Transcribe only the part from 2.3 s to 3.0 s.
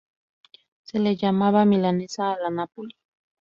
a la Nápoli".